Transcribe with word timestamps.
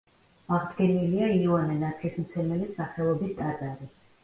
აღდგენილია 0.59 1.27
იოანე 1.41 1.77
ნათლისმცემელის 1.85 2.75
სახელობის 2.81 3.39
ტაძარი. 3.45 3.95